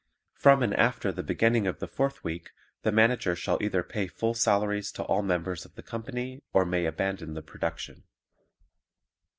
[0.33, 2.49] From and after the beginning of the fourth week
[2.81, 6.87] the Manager shall either pay full salaries to all members of the company or may
[6.87, 8.05] abandon the production.